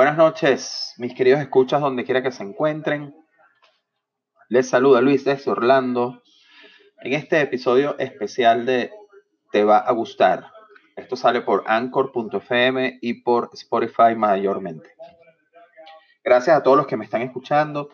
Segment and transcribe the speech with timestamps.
[0.00, 3.14] Buenas noches, mis queridos escuchas, donde quiera que se encuentren.
[4.48, 6.22] Les saluda Luis desde Orlando
[7.02, 8.90] en este episodio especial de
[9.52, 10.46] Te va a gustar.
[10.96, 14.88] Esto sale por anchor.fm y por Spotify mayormente.
[16.24, 17.90] Gracias a todos los que me están escuchando.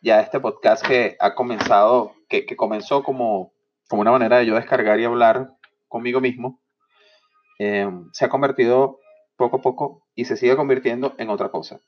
[0.00, 3.52] Ya este podcast que ha comenzado, que, comenzó como,
[3.86, 5.50] como una manera de yo descargar y hablar
[5.88, 6.58] conmigo mismo,
[7.58, 8.99] eh, se ha convertido
[9.40, 11.80] poco a poco y se sigue convirtiendo en otra cosa.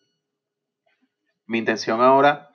[1.46, 2.48] Mi intención ahora,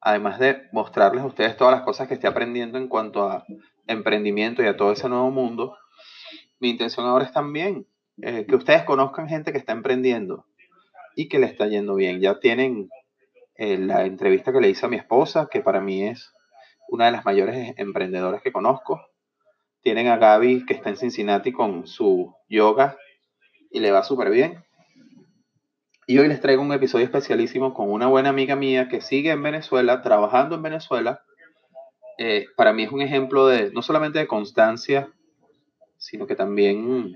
[0.00, 3.44] además de mostrarles a ustedes todas las cosas que estoy aprendiendo en cuanto a
[3.86, 5.78] emprendimiento y a todo ese nuevo mundo,
[6.58, 7.86] mi intención ahora es también
[8.22, 10.46] eh, que ustedes conozcan gente que está emprendiendo
[11.14, 12.20] y que le está yendo bien.
[12.20, 12.90] Ya tienen
[13.54, 16.32] eh, la entrevista que le hice a mi esposa, que para mí es
[16.88, 19.00] una de las mayores emprendedoras que conozco.
[19.80, 22.96] Tienen a Gaby, que está en Cincinnati con su yoga
[23.70, 24.64] y le va súper bien.
[26.06, 29.42] Y hoy les traigo un episodio especialísimo con una buena amiga mía que sigue en
[29.42, 31.22] Venezuela, trabajando en Venezuela.
[32.18, 35.08] Eh, para mí es un ejemplo de no solamente de constancia,
[35.96, 37.14] sino que también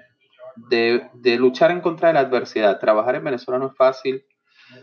[0.57, 2.79] de, luchar en contra de la adversidad.
[2.79, 4.25] Trabajar en Venezuela no es fácil,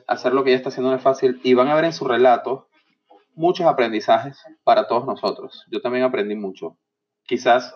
[0.07, 1.39] hacer lo que ella está haciendo no es fácil.
[1.43, 2.67] Y van a ver en su relato
[3.33, 5.65] muchos aprendizajes para todos nosotros.
[5.71, 6.77] Yo también aprendí mucho.
[7.23, 7.73] Quizás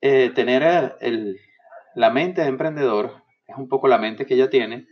[0.00, 1.40] eh, tener el,
[1.98, 4.86] la mente de emprendedor es un poco la mente que ella tiene,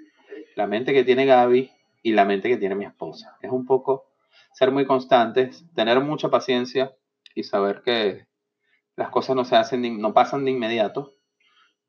[0.57, 1.71] la mente que tiene Gaby
[2.03, 3.37] y la mente que tiene mi esposa.
[3.43, 4.07] Es un poco
[4.53, 6.97] ser muy constantes, tener mucha paciencia
[7.33, 8.27] y saber que
[8.97, 11.12] las cosas no se hacen, no pasan de inmediato,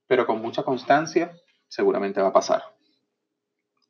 [0.05, 1.31] pero con mucha constancia
[1.67, 2.61] seguramente va a pasar.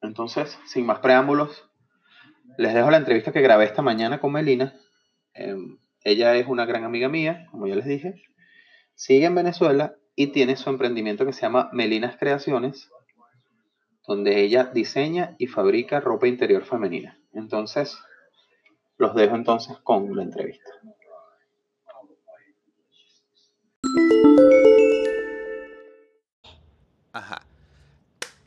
[0.01, 1.69] Entonces, sin más preámbulos,
[2.57, 4.79] les dejo la entrevista que grabé esta mañana con Melina.
[5.33, 8.13] Em, ella es una gran amiga mía, como ya les dije.
[8.95, 12.89] Sigue en Venezuela y tiene su emprendimiento que se llama Melinas Creaciones,
[14.07, 17.19] donde ella diseña y fabrica ropa interior femenina.
[17.33, 17.99] Entonces,
[18.97, 20.71] los dejo entonces con la entrevista.
[27.13, 27.43] Ajá.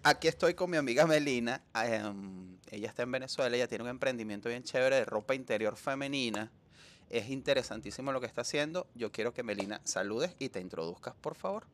[0.03, 1.63] Aquí estoy con mi amiga Melina.
[1.85, 6.51] Em, ella está en Venezuela, ella tiene un emprendimiento bien chévere de ropa interior femenina.
[7.11, 8.87] Es interesantísimo lo que está haciendo.
[8.95, 11.67] Yo quiero que Melina saludes y te introduzcas, por favor.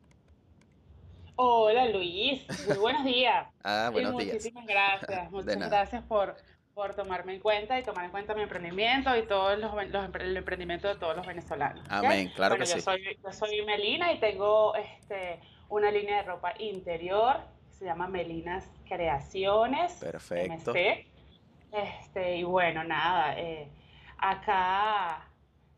[1.35, 3.47] Hola Luis, muy buenos días.
[3.63, 4.33] ah, buenos días.
[4.33, 5.31] Muchísimas gracias.
[5.31, 6.35] Muchas gracias por,
[6.73, 9.71] por tomarme en cuenta y tomar en cuenta mi emprendimiento y todo los,
[10.19, 11.85] el emprendimiento de todos los venezolanos.
[11.87, 12.81] Amén, claro que yo sí.
[12.81, 18.67] Soy, yo soy Melina y tengo este, una línea de ropa interior, se llama Melinas
[18.87, 19.93] Creaciones.
[19.93, 20.73] Perfecto.
[21.71, 23.69] Este, y bueno, nada, eh,
[24.17, 25.26] acá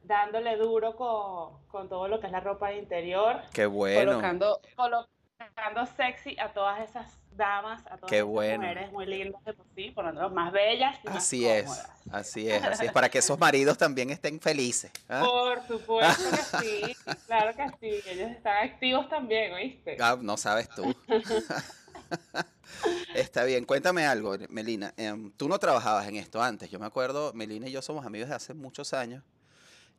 [0.10, 3.44] dándole duro con, con, todo lo que es la ropa de interior.
[3.54, 4.12] Qué bueno.
[4.12, 8.58] Colocando, colocando sexy a todas esas damas, a todas Qué esas bueno.
[8.58, 11.70] mujeres muy lindas de por sí, poniéndolas más bellas y así más es,
[12.12, 14.92] así es, así es, para que esos maridos también estén felices.
[15.08, 15.24] ¿ah?
[15.24, 16.96] Por supuesto que sí,
[17.28, 19.96] claro que sí, ellos están activos también, ¿oíste?
[20.00, 20.92] Ah, no sabes tú.
[23.14, 24.92] Está bien, cuéntame algo, Melina.
[24.98, 26.72] Em, tú no trabajabas en esto antes.
[26.72, 29.24] Yo me acuerdo, Melina y yo somos amigos de hace muchos años.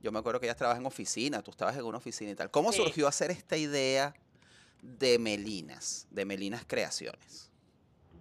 [0.01, 2.51] Yo me acuerdo que ella trabaja en oficina, tú estabas en una oficina y tal.
[2.51, 2.83] ¿Cómo Sí.
[2.83, 4.15] surgió hacer esta idea
[4.83, 7.51] de Melinas, de Melinas Creaciones?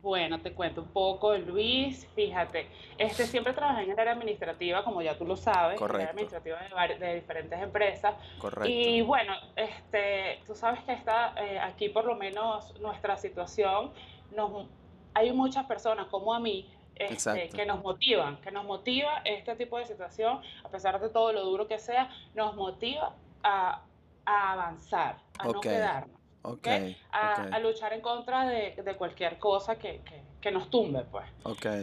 [0.01, 2.07] Bueno, te cuento un poco, Luis.
[2.16, 5.95] Fíjate, este siempre trabajé en el área administrativa, como ya tú lo sabes, en el
[5.95, 6.57] área administrativa
[7.00, 8.16] de diferentes empresas.
[8.40, 8.69] Correcto.
[8.69, 13.91] Y bueno, este, tú sabes que está eh, aquí por lo menos nuestra situación,
[14.31, 14.67] nos,
[15.13, 16.69] hay muchas personas como a mí
[17.00, 21.32] este, que nos motivan, que nos motiva este tipo de situación, a pesar de todo
[21.34, 23.82] lo duro que sea, nos motiva a,
[24.26, 26.20] a avanzar, a no Ok, quedarnos.
[26.42, 26.68] Ok,
[27.12, 31.04] A, ok, a luchar en contra de, de cualquier cosa que, que- que nos tumbe,
[31.12, 31.26] pues.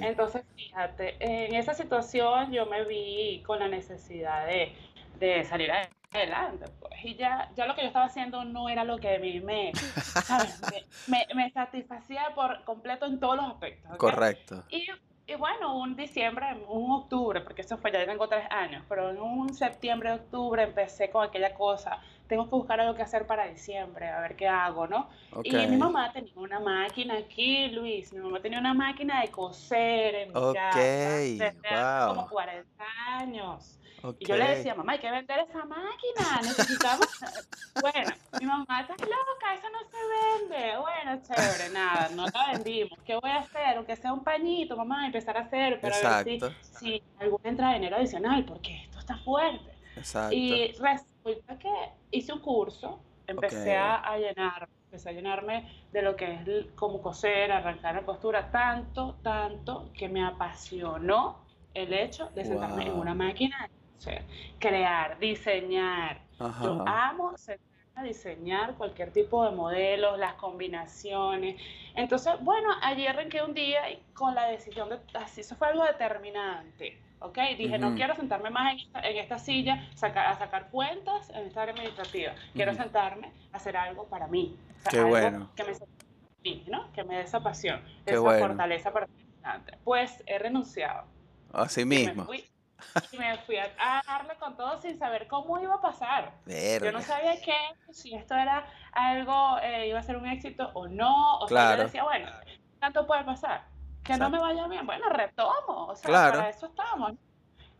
[0.02, 4.72] Entonces, fíjate, en esa situación yo me vi con la necesidad de,
[5.18, 5.70] de salir
[6.12, 6.92] adelante, pues.
[7.04, 9.72] Y ya, ya lo que yo estaba haciendo no era lo que a mí me,
[9.74, 10.58] ¿sabes?
[11.06, 13.98] me, me- me satisfacía por completo en todos los aspectos, ¿ok?
[13.98, 14.64] Correcto.
[14.70, 14.86] Y,
[15.28, 19.20] y bueno, un diciembre, un octubre, porque eso fue, ya tengo tres años, pero en
[19.20, 24.08] un septiembre, octubre empecé con aquella cosa, tengo que buscar algo que hacer para diciembre,
[24.08, 25.08] a ver qué hago, ¿no?
[25.42, 30.14] Y mi mamá tenía una máquina aquí, Luis, mi mamá tenía una máquina de coser
[30.14, 32.28] en mi Ok, casa desde hace como wow.
[32.28, 33.80] 40 años.
[34.18, 37.06] Y yo le decía, mamá, hay que vender esa máquina, necesitamos...
[37.80, 38.10] bueno,
[38.40, 40.76] mi mamá, estás loca, eso no se vende.
[40.78, 42.98] Bueno, chévere, nada, no la vendimos.
[43.04, 43.76] ¿Qué voy a hacer?
[43.76, 46.54] Aunque sea un pañito, mamá, empezar a hacer, pero a ver Exacto.
[46.60, 49.72] si, si alguna entrada de dinero adicional, porque esto está fuerte.
[49.96, 50.34] Exacto.
[50.34, 51.72] Y resulta que
[52.10, 57.02] hice un curso, empecé a, a llenar empecé a llenarme de lo que es como
[57.02, 61.44] coser, arrancar la costura, tanto, tanto que me apasionó
[61.74, 63.68] el hecho de sentarme en una máquina
[64.58, 66.20] crear, diseñar.
[66.38, 67.08] Yo Ajá.
[67.10, 67.64] amo sentarme
[67.94, 71.56] a diseñar cualquier tipo de modelos, las combinaciones.
[71.94, 75.82] Entonces, bueno, allí arranqué un día y con la decisión de, así, eso fue algo
[75.84, 77.38] determinante, ¿ok?
[77.56, 81.46] Dije, no quiero sentarme más en esta, en esta silla saca- a sacar cuentas en
[81.46, 82.34] esta área administrativa.
[82.52, 84.54] Quiero sentarme a hacer algo para mí.
[84.76, 85.50] O sea, Qué algo bueno.
[85.56, 85.72] que me
[86.44, 86.92] mí, ¿no?
[86.92, 88.46] Que me dé esa pasión, Qué esa bueno.
[88.46, 89.08] fortaleza para.
[89.84, 91.04] Pues he renunciado.
[91.52, 92.24] Así me mismo.
[92.26, 92.44] fui,
[93.12, 96.32] y me fui a, a darle con todo sin saber cómo iba a pasar.
[96.46, 97.00] Yo no Verga.
[97.02, 97.56] sabía qué,
[97.92, 101.38] si esto era algo, eh, iba a ser un éxito o no.
[101.38, 101.76] O sea, Claro.
[101.78, 102.28] yo decía, bueno,
[102.80, 103.64] tanto puede pasar.
[104.04, 105.86] Que no me vaya bien, bueno, retomo.
[105.88, 106.36] O sea, Claro.
[106.38, 107.12] para eso estamos.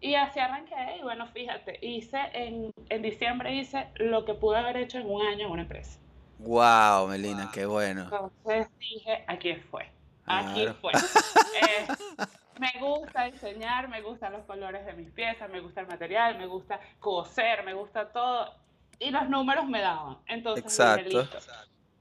[0.00, 0.96] Y así arranqué.
[0.98, 5.22] Y bueno, fíjate, hice en, en diciembre hice lo que pude haber hecho en un
[5.26, 5.98] año en una empresa.
[6.38, 8.02] Wow, Melina, qué bueno.
[8.02, 9.90] Entonces dije, aquí fue.
[10.26, 10.74] Aquí Claro.
[10.80, 10.92] fue.
[11.62, 11.86] Eh,
[12.58, 16.46] me gusta diseñar, me gustan los colores de mis piezas, me gusta el material, me
[16.46, 18.54] gusta coser, me gusta todo.
[18.98, 20.18] Y los números me daban.
[20.26, 20.64] Entonces
[21.04, 21.46] dije, Exacto.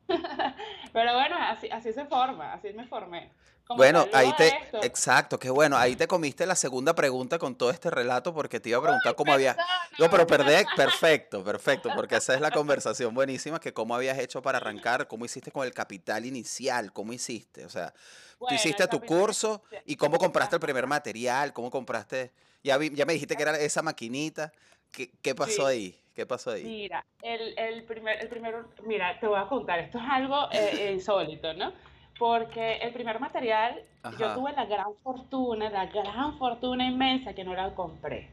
[0.93, 3.31] Pero bueno, así, así se forma, así me formé.
[3.67, 7.55] Como Bueno, ahí te, esto, exacto, qué bueno, ahí te comiste la segunda pregunta con
[7.55, 11.43] todo este relato porque te iba a preguntar cómo había, perdona, no, pero perdé, perfecto,
[11.43, 15.51] perfecto, porque esa es la conversación buenísima, que cómo habías hecho para arrancar, cómo hiciste
[15.51, 17.99] con el capital inicial, cómo hiciste, o sea, tú
[18.41, 22.31] bueno, hiciste el tu curso inicial- y cómo compraste el primer material, cómo compraste,
[22.63, 24.51] ya, vi- ya me dijiste que era esa maquinita,
[24.91, 25.73] ¿qué, qué pasó Sí.
[25.73, 26.01] ahí?
[26.15, 26.63] ¿Qué pasó ahí?
[26.63, 30.91] Mira, el, el primer, el primero, mira, te voy a contar, esto es algo eh,
[30.93, 31.73] insólito, ¿no?
[32.17, 33.83] Porque el primer material,
[34.17, 38.29] yo tuve la gran fortuna, la gran fortuna inmensa que no la compré,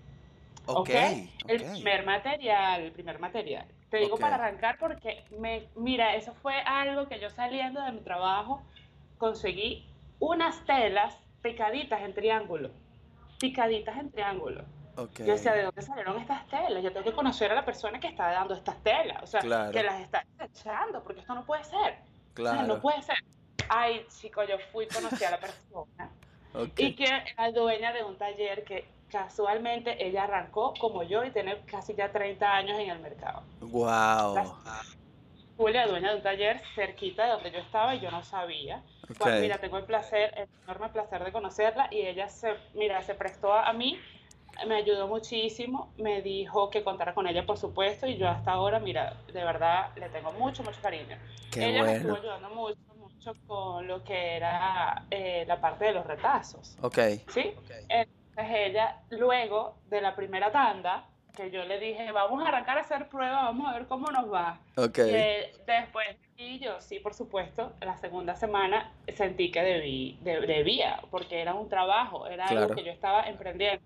[0.67, 0.91] Ok.
[1.49, 3.67] El primer material, el primer material.
[3.91, 8.01] Te digo para arrancar porque, me, mira, eso fue algo que yo saliendo de mi
[8.01, 8.63] trabajo
[9.19, 9.85] conseguí
[10.21, 12.71] unas telas picaditas en triángulo,
[13.41, 14.65] picaditas en triángulo.
[14.97, 16.83] Ok, Yo decía, ¿de dónde salieron estas telas?
[16.83, 19.71] Yo tengo que conocer a la persona que está dando estas telas, o sea, Claro.
[19.73, 21.73] que las está echando, porque esto no puede ser.
[21.75, 23.17] O sea, no claro, puede ser.
[23.69, 26.11] Ay, chico, yo fui, conocí a la persona
[26.55, 31.31] ok, y que era dueña de un taller que casualmente ella arrancó como yo y
[31.31, 33.43] tiene casi ya 30 años en el mercado.
[33.61, 34.57] wow,
[35.59, 38.83] Julia, dueña de un taller cerquita de donde yo estaba y yo no sabía.
[39.07, 43.03] Pues, ok, mira, tengo el placer, el enorme placer de conocerla y ella se, mira,
[43.03, 44.01] se prestó a, a mí,
[44.67, 48.79] me ayudó muchísimo, me dijo que contara con ella, por supuesto, y yo hasta ahora,
[48.79, 51.17] mira, de verdad le tengo mucho, mucho cariño.
[51.51, 55.93] qué ella me estuvo ayudando mucho, mucho con lo que era eh, la parte de
[55.93, 57.55] los retazos, ok, ¿sí?
[57.89, 61.07] Entonces ella, luego de la primera tanda,
[61.37, 64.33] que yo le dije, vamos a arrancar a hacer pruebas, vamos a ver cómo nos
[64.33, 64.59] va.
[64.77, 66.07] ok, Que después,
[66.37, 71.55] y yo sí, por supuesto, la segunda semana sentí que debí, de- debía, porque era
[71.55, 72.63] un trabajo, era Claro.
[72.65, 73.83] algo que yo estaba emprendiendo.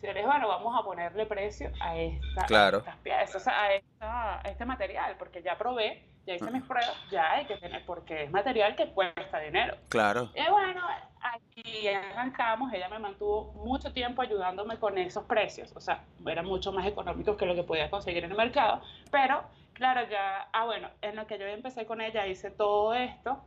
[0.00, 2.78] Dije, bueno, vamos a ponerle precio a, esta, a Claro.
[2.78, 7.32] estas piezas, a, esta- a este material, porque ya probé, ya hice mis pruebas, ya
[7.32, 9.76] hay que tener, porque es material que cuesta dinero.
[9.88, 10.82] claro, Y bueno,
[11.20, 16.70] aquí arrancamos, ella me mantuvo mucho tiempo ayudándome con esos precios, o sea, eran mucho
[16.70, 19.42] más económicos que lo que podía conseguir en el mercado, pero
[19.72, 23.42] claro, ya, ah bueno, en lo que yo empecé con ella hice todo esto,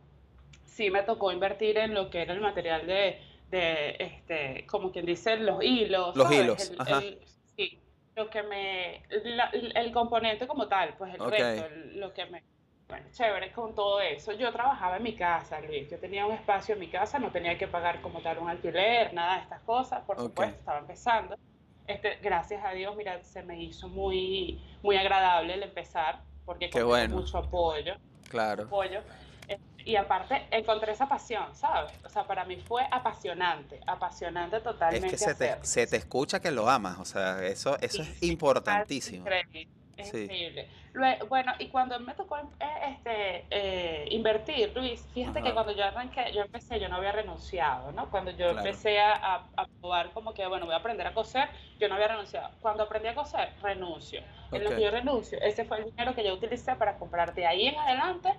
[0.65, 5.05] sí me tocó invertir en lo que era el material de, de este, como quien
[5.05, 6.39] dice, los hilos, Los ¿sabes?
[6.41, 6.97] hilos, El- ajá.
[6.99, 7.19] el-
[7.55, 7.79] sí,
[8.15, 11.29] lo que me, la- el componente como tal, pues el Ok.
[11.31, 12.43] resto, el- lo que me,
[12.87, 14.31] bueno, chévere con todo eso.
[14.33, 15.89] Yo trabajaba en mi casa, Luis.
[15.89, 19.13] Yo tenía un espacio en mi casa, no tenía que pagar como tal un alquiler,
[19.13, 20.03] nada de estas cosas.
[20.05, 21.35] Por supuesto, estaba empezando.
[21.87, 26.85] Este, gracias a Dios, mira, se me hizo muy, muy agradable el empezar, porque con
[26.85, 27.15] bueno.
[27.17, 27.95] mucho apoyo,
[28.29, 29.01] claro, apoyo.
[29.85, 31.91] Y aparte, encontré esa pasión, ¿sabes?
[32.05, 36.39] O sea, para mí fue apasionante, apasionante es totalmente que se te, se te escucha
[36.39, 40.17] que lo amas, o sea, eso, eso Sí, es importantísimo, Increíble, es Sí.
[40.23, 40.69] increíble.
[40.93, 45.47] Lue- bueno, y cuando me tocó eh, este, eh, invertir, Luis, fíjate Ajá.
[45.47, 48.09] que cuando yo arranqué, yo empecé, yo no había renunciado, ¿no?
[48.09, 48.57] Cuando yo Claro.
[48.57, 49.13] empecé a,
[49.55, 52.49] a- probar como que, bueno, voy a aprender a coser, yo no había renunciado.
[52.61, 54.21] Cuando aprendí a coser, renuncio.
[54.51, 57.47] En lo que yo renuncio, ese fue el dinero que yo utilicé para comprar de
[57.47, 58.35] ahí en adelante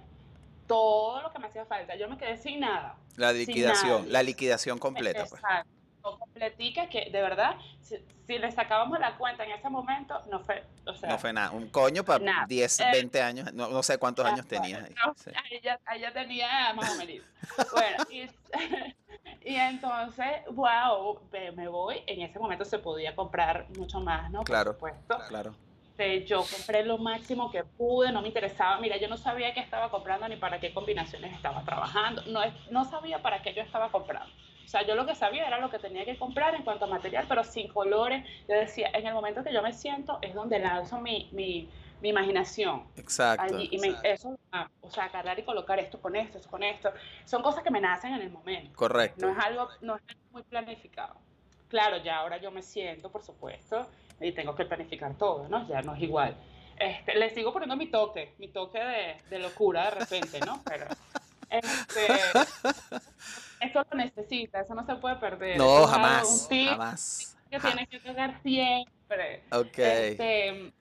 [0.73, 1.95] todo lo que me hacía falta.
[1.97, 2.97] Yo me quedé sin nada.
[3.17, 5.71] la liquidación, la liquidación completa, pues, Exacto.
[6.01, 10.65] Completica que de verdad, si, si le sacábamos la cuenta en ese momento, no fue,
[10.85, 12.47] o sea, no fue nada, un coño para nada.
[12.49, 15.31] 10, Eh, 20 años, no, no sé cuántos años tenías bueno, ahí, no, sí.
[15.45, 17.25] ahí, ya, ahí ya tenía más o menos.
[17.71, 18.23] Bueno, y,
[19.49, 22.03] y entonces, wow, me, me voy.
[22.09, 24.43] En ese momento se podía comprar mucho más, ¿no?
[24.43, 24.77] Claro.
[24.77, 25.19] Por supuesto.
[25.29, 25.55] claro,
[25.93, 28.81] Este, yo compré lo máximo que pude, no me interesaba.
[28.81, 32.23] Mira, yo no sabía qué estaba comprando ni para qué combinaciones estaba trabajando.
[32.27, 34.33] No, no sabía para qué yo estaba comprando.
[34.65, 36.89] O sea, yo lo que sabía era lo que tenía que comprar en cuanto a
[36.89, 38.25] material, pero sin colores.
[38.49, 41.69] Yo decía, en el momento que yo me siento es donde lanzo mi, mi,
[42.01, 42.85] mi imaginación.
[42.97, 43.59] Exacto.
[43.59, 44.39] y me, eso,
[44.81, 46.91] o sea, agarrar y colocar esto con esto, esto con esto.
[47.27, 48.75] Son cosas que me nacen en el momento.
[48.77, 49.27] Correcto.
[49.27, 51.17] No es algo, no es muy planificado.
[51.69, 53.87] Claro, ya ahora yo me siento, por supuesto,
[54.29, 55.67] y tengo que planificar todo, ¿no?
[55.69, 56.37] Ya no es igual.
[56.79, 60.63] Este, le sigo poniendo mi toque, mi toque de, de locura de repente, ¿no?
[60.65, 60.87] Pero
[61.53, 62.07] este,
[63.61, 65.59] eso lo necesita, eso no se puede perder.
[65.59, 67.37] No, jamás, jamás.
[67.51, 69.45] Que tiene que tocar siempre.
[69.53, 69.79] Ok.
[69.79, 70.73] Este,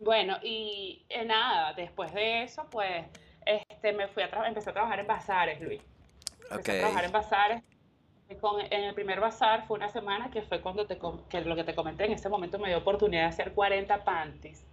[0.00, 3.06] bueno, y eh, nada, después de eso, pues,
[3.46, 5.80] este, me fui a empecé a trabajar en bazares, Luis.
[6.50, 7.62] Empecé a trabajar en bazares
[8.70, 11.74] en el primer bazar fue una semana que fue cuando te, que lo que te
[11.74, 14.66] comenté, en ese momento me dio oportunidad de hacer 40 panties.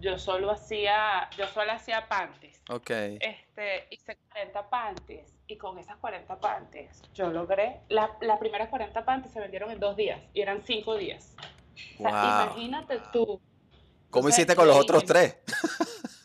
[0.00, 2.60] Yo solo hacía, yo solo hacía panties.
[2.68, 2.90] Ok.
[2.90, 9.04] Este, hice 40 panties y con esas 40 panties yo logré, las la primeras 40
[9.04, 11.36] panties se vendieron en dos días y eran cinco días.
[11.98, 13.40] O sea, imagínate tú.
[14.10, 15.38] ¿Cómo hiciste con los otros tres?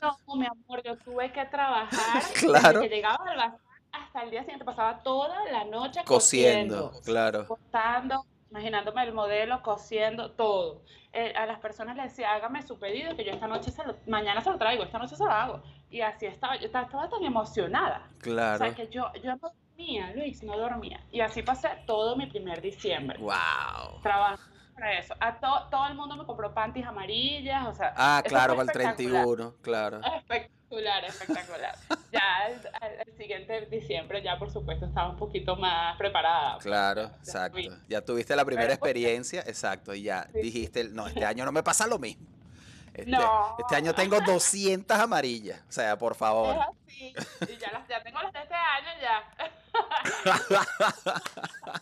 [0.02, 2.24] No, mi amor, yo tuve que trabajar.
[2.40, 2.80] claro.
[2.80, 3.67] Desde que llegaba al bazar
[4.18, 7.48] hasta el día siguiente, pasaba toda la noche cosiendo, claro.
[7.48, 10.82] Cortando, imaginándome el modelo, cosiendo, todo.
[11.14, 13.96] Eh, a las personas les decía, hágame su pedido, que yo esta noche, se lo,
[14.08, 15.62] mañana se lo traigo, esta noche se lo hago.
[15.92, 18.10] Y así estaba, yo estaba, tan emocionada.
[18.18, 18.56] Claro.
[18.56, 21.00] O sea, que yo, yo no dormía, Luis, no dormía.
[21.12, 23.20] Y así pasé todo mi primer diciembre.
[23.20, 24.02] ¡Wow!
[24.02, 25.16] Trabajando para eso.
[25.20, 27.94] A todo el mundo me compró panties amarillas, o sea.
[27.98, 30.02] Ah, claro, para el 31, claro.
[30.04, 31.76] Espectacular, espectacular.
[32.12, 36.60] ya el, siguiente diciembre, ya por supuesto, estaba un poquito más preparada.
[36.60, 37.60] Claro, exacto.
[37.90, 41.88] Ya tuviste la primera experiencia, exacto, y ya dijiste, no, este año no me pasa
[41.88, 42.28] lo mismo.
[42.94, 43.56] Este, no.
[43.60, 46.56] este año tengo 200 amarillas, o sea, por favor.
[46.56, 47.14] Es así.
[47.54, 49.24] Y ya, las, ya tengo las de este año ya.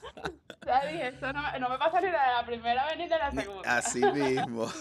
[0.65, 3.31] ya dije, eso no, no, me pasa ni de la primera vez ni de la
[3.31, 3.77] segunda.
[3.77, 4.71] Así mismo.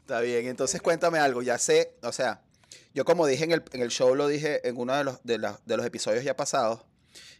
[0.00, 2.40] Está bien, entonces cuéntame algo, ya sé, o sea,
[2.94, 5.38] yo como dije en el, en el show, lo dije en uno de los, de,
[5.64, 6.80] de los episodios ya pasados,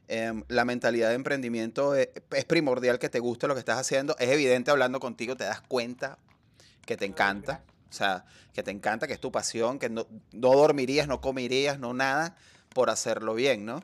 [0.09, 4.17] em, la mentalidad de emprendimiento es, es, primordial que te guste lo que estás haciendo.
[4.19, 6.19] Es evidente hablando contigo, te das cuenta
[6.87, 8.25] que te encanta, o sea,
[8.55, 12.37] que te encanta, que es tu pasión, que no, no dormirías, no comerías, no nada
[12.73, 13.83] por hacerlo bien, ¿no?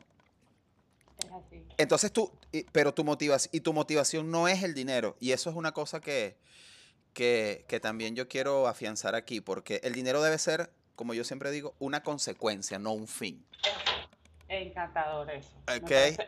[1.29, 1.63] Es así.
[1.77, 2.31] Entonces tú,
[2.71, 5.99] pero tu motivación, y tu motivación no es el dinero, y eso es una cosa
[5.99, 6.37] que,
[7.13, 11.51] que, que, también yo quiero afianzar aquí, porque el dinero debe ser, como yo siempre
[11.51, 13.45] digo, una consecuencia, no un fin.
[14.47, 15.49] Encantador eso.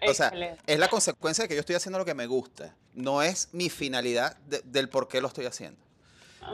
[0.08, 0.32] O sea,
[0.68, 3.70] es la consecuencia de que yo estoy haciendo lo que me gusta, no es mi
[3.70, 5.82] finalidad de, del por qué lo estoy haciendo.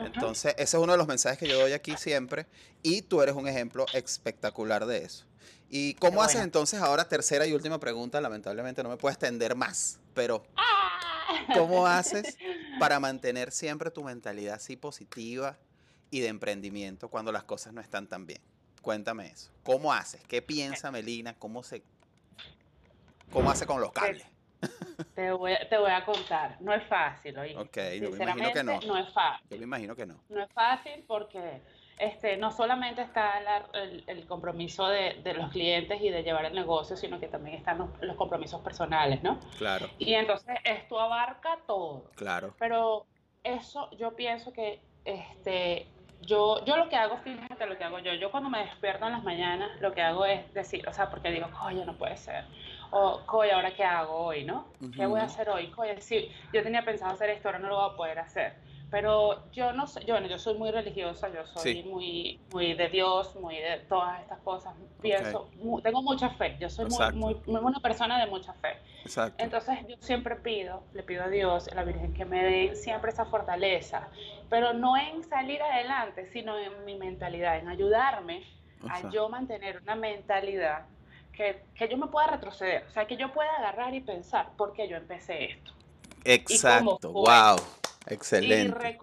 [0.06, 2.46] Entonces, ese es uno de los mensajes que yo doy aquí siempre
[2.84, 5.26] y tú eres un ejemplo espectacular de eso.
[5.70, 8.22] ¿Y cómo haces entonces ahora, tercera y última pregunta?
[8.22, 11.46] Lamentablemente no me puedo extender más, pero ¡Ah!
[11.54, 12.38] ¿cómo haces
[12.80, 15.58] para mantener siempre tu mentalidad así positiva
[16.10, 18.42] y de emprendimiento cuando las cosas no están tan bien?
[18.82, 19.52] Cuéntame eso.
[19.64, 20.22] ¿Cómo haces?
[20.28, 21.34] ¿Qué piensa Melina?
[21.34, 21.84] ¿Cómo se
[23.32, 24.26] cómo hace con los cables?
[25.14, 26.58] Te voy, a, te voy a contar.
[26.62, 27.56] No es fácil, oye.
[27.56, 28.80] Ok, yo me imagino que no.
[28.82, 29.48] No es fácil.
[29.52, 30.20] Yo me imagino que no.
[30.30, 31.62] No es fácil porque
[31.98, 36.46] este, no solamente está la, el, el, compromiso de, de, los clientes y de llevar
[36.46, 39.40] el negocio, sino que también están los, los, compromisos personales, ¿no?
[39.58, 39.90] Claro.
[39.98, 42.06] Y entonces esto abarca todo.
[42.16, 42.54] Claro.
[42.60, 43.06] Pero
[43.44, 45.88] eso yo pienso que este,
[46.22, 49.14] yo, yo lo que hago, fíjate lo que hago yo, yo cuando me despierto en
[49.14, 52.46] las mañanas, lo que hago es decir, o sea, porque digo, coño, no puede ser
[52.92, 54.68] o, coy, ¿ahora qué hago hoy, no?
[54.80, 54.96] Uh -huh.
[54.96, 55.68] ¿Qué voy a hacer hoy?
[55.68, 58.54] Coy, sí, yo tenía pensado hacer esto, ahora no lo voy a poder hacer.
[58.90, 61.84] Pero yo no sé, yo, bueno, yo soy muy religiosa, yo soy sí.
[61.84, 64.74] muy, muy de Dios, muy de todas estas cosas.
[65.02, 65.58] Pienso, okay.
[65.58, 68.78] muy, tengo mucha fe, yo soy muy, muy, muy, una persona de mucha fe.
[69.04, 69.44] Exacto.
[69.44, 73.12] Entonces yo siempre pido, le pido a Dios, a la Virgen, que me dé siempre
[73.12, 74.08] esa fortaleza,
[74.50, 78.44] pero no en salir adelante, sino en mi mentalidad, en ayudarme
[78.90, 80.86] a yo mantener una mentalidad
[81.34, 84.72] que, que, yo me pueda retroceder, o sea, que yo pueda agarrar y pensar por
[84.74, 85.74] qué yo empecé esto.
[86.24, 87.58] Exacto, wow,
[88.10, 89.00] excelente.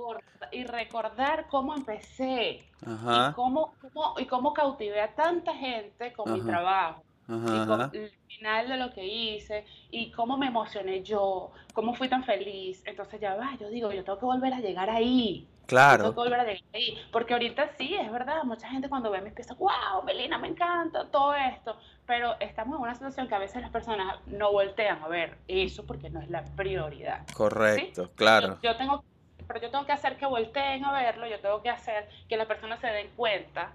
[0.52, 3.30] Y, y, recordar cómo empecé Ajá.
[3.30, 6.36] Y, cómo, cómo, y cómo cautivé a tanta gente con Ajá.
[6.36, 7.02] mi trabajo.
[7.28, 7.90] Ajá.
[7.92, 12.24] Y el final de lo que hice y cómo me emocioné yo, cómo fui tan
[12.24, 12.82] feliz.
[12.86, 15.48] Entonces ya va, yo digo, yo tengo que volver a llegar ahí.
[15.66, 16.04] Claro.
[16.04, 16.98] Tengo que volver a llegar ahí.
[17.10, 21.08] Porque ahorita sí, es verdad, mucha gente cuando ve mis piezas, wow, Melina, me encanta
[21.10, 21.76] todo esto.
[22.06, 25.86] Pero estamos en una situación que a veces las personas no voltean a ver eso
[25.86, 27.26] porque no es la prioridad.
[27.34, 28.10] Correcto, ¿sí?
[28.14, 28.58] claro.
[28.62, 29.04] Yo, yo, tengo,
[29.46, 32.46] pero yo tengo que hacer que volteen a verlo, yo tengo que hacer que las
[32.46, 33.72] personas se den cuenta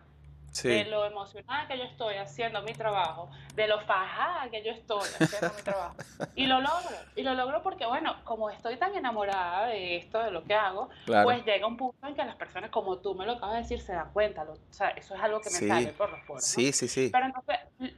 [0.63, 5.07] de lo emocionada que yo estoy haciendo mi trabajo, de lo fajada que yo estoy
[5.19, 5.95] haciendo mi trabajo.
[6.35, 10.31] Y lo logro, y lo logro porque, bueno, como estoy tan enamorada de esto, de
[10.31, 13.33] lo que hago, pues llega un punto en que las personas, como tú me lo
[13.33, 14.43] acabas de decir, se dan cuenta.
[14.43, 16.43] o sea, eso es algo que me sale por los poros.
[16.43, 17.09] Sí, sí, sí.
[17.11, 17.27] Pero,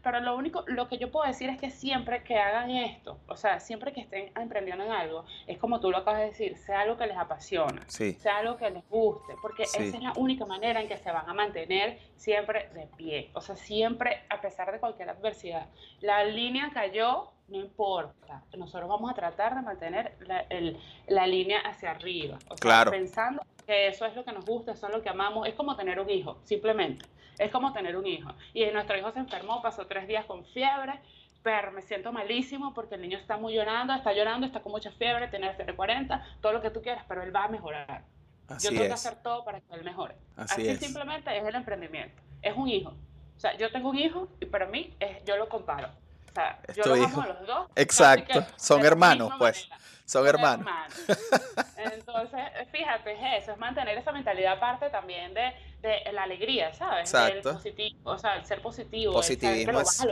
[0.02, 3.38] pero lo único, lo que yo puedo decir es que siempre que hagan esto, o
[3.38, 6.82] sea, siempre que estén emprendiendo en algo, es como tú lo acabas de decir, sea
[6.82, 10.82] algo que les apasiona, sea algo que les guste, porque esa es la única manera
[10.82, 14.72] en que se van a mantener siempre siempre de pie, o sea, siempre a pesar
[14.72, 15.68] de cualquier adversidad.
[16.02, 21.60] La línea cayó, no importa, nosotros vamos a tratar de mantener la, el, la línea
[21.60, 25.02] hacia arriba, o sea, pensando que eso es lo que nos gusta, eso es lo
[25.02, 27.06] que amamos, es como tener un hijo, simplemente,
[27.38, 28.32] es como tener un hijo.
[28.54, 31.00] Y nuestro hijo se enfermó, pasó tres días con fiebre,
[31.44, 34.92] pero me siento malísimo porque el niño está muy llorando, está llorando, está con mucha
[34.92, 38.04] fiebre, tiene fiebre 40, todo lo que tú quieras, pero él va a mejorar.
[38.60, 40.16] Yo tengo que hacer todo para que él mejore.
[40.36, 42.22] Así, simplemente es el emprendimiento.
[42.42, 42.90] Es un hijo.
[42.90, 45.90] O sea, yo tengo un hijo y para mí es, yo lo comparo.
[46.30, 47.68] O sea, yo los amo a los dos.
[47.76, 48.46] Exacto.
[48.56, 49.68] Son hermanos, pues.
[50.06, 50.68] Son, hermanos.
[51.78, 57.14] Entonces, fíjate, es eso, es mantener esa mentalidad aparte también de, de la alegría, ¿sabes?
[57.14, 57.54] Exacto.
[57.54, 59.14] positivo, o sea, el ser positivo.
[59.14, 60.06] Positivismo es,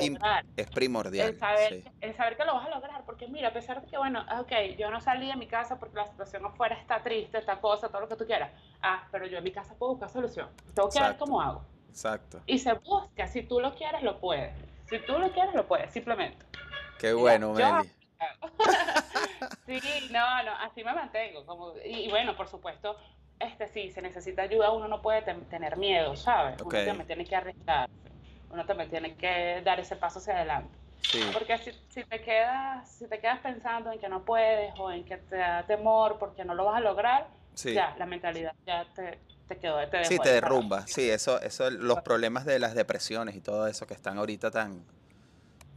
[0.55, 1.29] es, primordial.
[1.29, 3.97] El saber, el saber que lo vas a lograr, porque mira, a pesar de que,
[3.97, 7.59] bueno, ok, yo no salí de mi casa porque la situación afuera está triste, esta
[7.59, 8.51] cosa, todo lo que tú quieras.
[8.81, 10.47] Ah, pero yo en mi casa puedo buscar solución.
[10.73, 11.65] Tengo que ver cómo hago.
[11.89, 12.41] Exacto.
[12.45, 14.53] Y se busca, si tú lo quieres, lo puedes.
[14.89, 16.45] Si tú lo quieres, lo puedes, simplemente.
[16.99, 17.91] Qué bueno, Meli.
[19.65, 19.79] sí,
[20.11, 21.45] no, no, así me mantengo.
[21.45, 22.97] Como, y, bueno, por supuesto,
[23.39, 26.61] este sí, se necesita ayuda, uno no puede tener miedo, ¿sabes?
[26.61, 27.93] Uno también tiene que arriesgarse,
[28.51, 30.77] uno también tiene que dar ese paso hacia adelante.
[31.31, 35.05] Porque si, si, te quedas, si te quedas pensando en que no puedes o en
[35.05, 39.17] que te da temor porque no lo vas a lograr, ya la mentalidad ya te,
[39.49, 40.85] te quedó, te Sí, te derrumba.
[40.87, 44.85] Sí, eso, eso, los problemas de las depresiones y todo eso que están ahorita tan,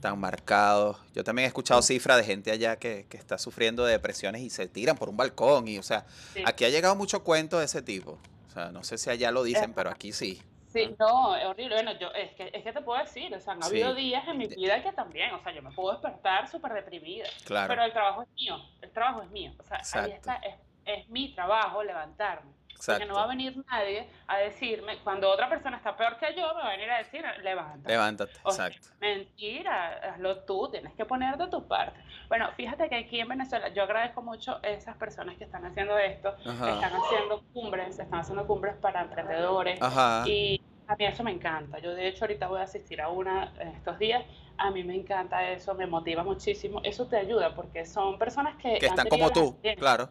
[0.00, 0.98] tan marcados.
[1.14, 4.50] Yo también he escuchado cifras de gente allá que, que, está sufriendo de depresiones y
[4.50, 5.66] se tiran por un balcón.
[5.68, 6.04] Y, o sea,
[6.44, 8.18] aquí ha llegado mucho cuento de ese tipo.
[8.48, 10.42] O sea, no sé si allá lo dicen, pero aquí sí.
[10.66, 11.76] Sí, no, es horrible.
[11.76, 14.36] Bueno, yo, es que, es que te puedo decir, o sea, han habido días en
[14.36, 17.26] mi vida que también, o sea, yo me puedo despertar súper deprimida.
[17.44, 17.68] Claro.
[17.68, 19.52] Pero el trabajo es mío, el trabajo es mío.
[19.58, 22.52] O sea, ahí está, es, es mi trabajo levantarme.
[22.86, 26.54] Porque no va a venir nadie a decirme, cuando otra persona está peor que yo,
[26.54, 27.88] me va a venir a decir, levántate.
[27.88, 28.88] Levántate, exacto.
[29.00, 31.98] Mentira, hazlo tú, tienes que poner de tu parte.
[32.28, 35.96] Bueno, fíjate que aquí en Venezuela, yo agradezco mucho a esas personas que están haciendo
[35.98, 39.78] esto, que están haciendo cumbres, están haciendo cumbres para emprendedores.
[40.26, 41.78] Y a mí eso me encanta.
[41.78, 44.24] Yo de hecho ahorita voy a asistir a una en estos días.
[44.58, 46.80] A mí me encanta eso, me motiva muchísimo.
[46.84, 48.78] Eso te ayuda porque son personas que...
[48.78, 50.10] Que están como tú, claro.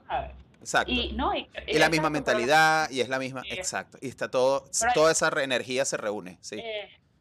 [0.62, 0.92] Exacto.
[0.92, 3.98] Y, no, y, la misma mentalidad y es la misma, exacto.
[4.02, 6.62] Y está todo, toda esa energía se reúne, sí.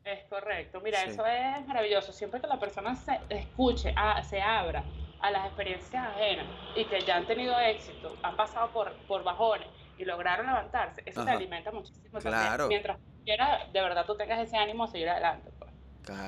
[0.04, 0.80] es correcto.
[0.80, 2.12] Mira, eso es maravilloso.
[2.12, 3.94] Siempre que la persona se escuche,
[4.28, 4.84] se abra
[5.20, 9.68] a las experiencias ajenas y que ya han tenido éxito, han pasado por, por bajones
[9.98, 12.68] y lograron levantarse, eso te alimenta muchísimo claro.
[12.68, 15.50] Mientras quiera, de verdad tú tengas ese ánimo a seguir adelante.
[15.58, 15.70] Pues.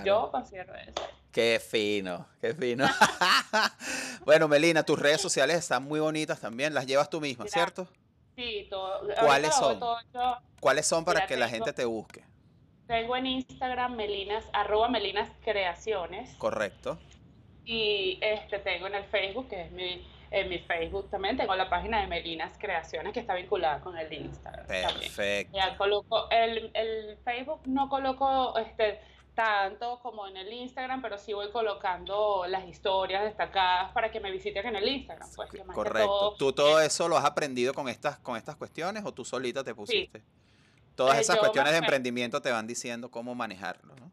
[0.05, 1.03] Yo considero eso.
[1.33, 2.85] Qué fino, qué fino.
[4.27, 6.75] bueno, Melina, tus redes sociales están muy bonitas también.
[6.75, 7.88] Las llevas tú misma, ¿cierto?
[8.37, 9.09] Sí, todo.
[9.18, 9.81] ¿Cuáles son?
[10.61, 12.23] ¿Cuáles son para que la gente te busque?
[12.87, 16.35] Tengo en Instagram melinas, arroba melinas creaciones.
[16.37, 16.99] Correcto.
[17.64, 21.71] Y este tengo en el Facebook, que es mi, en mi Facebook también, tengo la
[21.71, 24.66] página de Melinas Creaciones que está vinculada con el Instagram.
[24.66, 25.57] Perfecto.
[25.57, 29.01] Ya coloco, el, el Facebook no coloco este
[29.35, 34.31] tanto como en el Instagram, pero sí voy colocando las historias destacadas para que me
[34.31, 35.29] visiten en el Instagram.
[35.35, 36.35] Pues, Correcto.
[36.38, 39.75] ¿Tú todo eso lo has aprendido con estas, con estas cuestiones o tú solita te
[39.75, 40.23] pusiste?
[40.95, 44.12] Todas eh, esas cuestiones de emprendimiento te van diciendo cómo manejarlo, ¿no?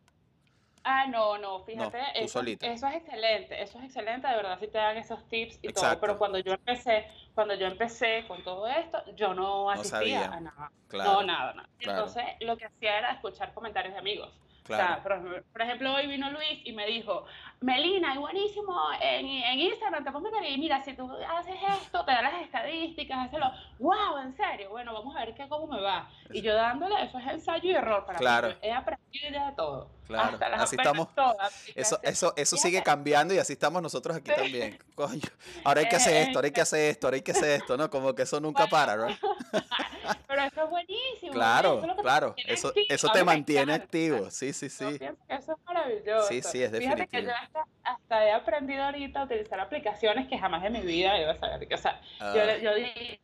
[0.83, 4.77] Ah, no, no, fíjate, eso, eso, es excelente, eso es excelente, de verdad, si te
[4.77, 7.05] dan esos tips y todo, pero cuando yo empecé,
[7.35, 11.69] cuando yo empecé con todo esto, yo no asistía a nada, no, nada, nada.
[11.79, 14.33] Entonces, lo que hacía era escuchar comentarios de amigos.
[14.69, 17.25] O sea, por, ejemplo, hoy vino Luis y me dijo,
[17.61, 22.11] Melina, es buenísimo en, en Instagram, te pongo y mira, si tú haces esto, te
[22.11, 26.09] da las estadísticas, hazlo, wow, en serio, bueno, vamos a ver qué, cómo me va.
[26.31, 28.49] Y yo dándole, eso es ensayo y error para claro.
[28.49, 29.89] mí, he aprendido ya todo.
[30.07, 31.13] Claro, hasta las así estamos.
[31.13, 34.79] Todas, eso, eso, eso sigue cambiando y así estamos nosotros aquí también.
[34.95, 35.21] Coño,
[35.63, 37.77] ahora hay que hacer esto, ahora hay que hacer esto, ahora hay que hacer esto,
[37.77, 37.89] ¿no?
[37.91, 39.07] Como que eso nunca para, ¿no?
[40.27, 41.31] Pero eso es buenísimo.
[41.31, 44.99] Claro, claro, eso, eso te mantiene activo, sí, sí, sí.
[45.27, 46.27] Eso es maravilloso.
[46.27, 46.95] Sí, sí, es definitivo.
[46.95, 50.81] Fíjate que yo hasta, hasta he aprendido ahorita a utilizar aplicaciones que jamás en mi
[50.81, 51.67] vida iba a saber.
[51.73, 53.19] O sea, yo, Ah, yo di-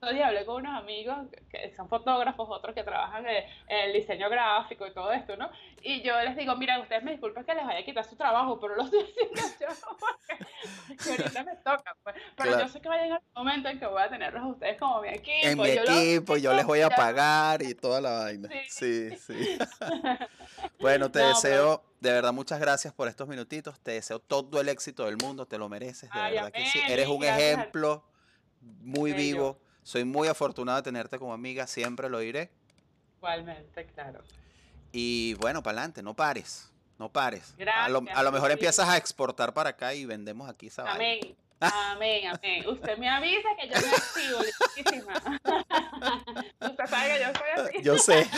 [0.00, 1.16] otro día hablé con unos amigos
[1.50, 5.50] que son fotógrafos, otros que trabajan en el diseño gráfico y todo esto, ¿no?
[5.82, 8.58] Y yo les digo, mira, ustedes me disculpen que les vaya a quitar su trabajo,
[8.60, 9.66] pero lo estoy haciendo yo
[9.98, 10.46] porque,
[10.88, 11.96] porque ahorita me toca.
[12.02, 12.16] Pues.
[12.36, 12.66] Pero Claro.
[12.66, 14.78] yo sé que va a llegar un momento en que voy a tenerlos a ustedes
[14.78, 15.46] como mi equipo.
[15.46, 18.48] en mi yo equipo, yo les voy a pagar y toda la vaina.
[18.68, 19.16] Sí, Sí.
[19.16, 19.58] sí.
[20.80, 23.80] Bueno, te No, deseo, de verdad, muchas gracias por estos minutitos.
[23.80, 26.78] Te deseo todo el éxito del mundo, te lo mereces, de Ay, verdad que sí.
[26.88, 28.04] Eres un gracias ejemplo
[28.60, 29.22] muy Bello.
[29.24, 29.60] vivo.
[29.82, 32.50] Soy muy afortunado de tenerte como amiga, siempre lo diré.
[33.18, 34.22] Igualmente, claro.
[34.92, 37.54] Y bueno, para adelante, no pares, no pares.
[37.74, 38.52] a, lo, Gracias, a lo mejor sí.
[38.54, 40.90] empiezas a exportar para acá y vendemos aquí esa.
[40.90, 41.20] Amén.
[41.72, 42.68] Amén, amén.
[42.68, 44.38] Usted me avisa que yo me activo.
[46.60, 47.82] Usted sabe que yo soy así.
[47.82, 48.28] Yo sé.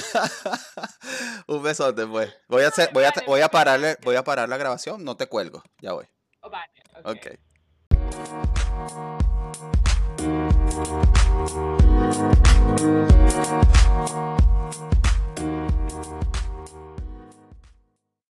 [1.47, 2.35] un besote, pues.
[2.49, 5.17] Voy a hacer, voy a, voy a muchas pararle, voy a parar la grabación, no
[5.17, 5.63] te cuelgo.
[5.81, 6.07] Ya voy.
[6.41, 6.73] Oh, vale,
[7.05, 7.17] ok.
[7.17, 7.27] Ok.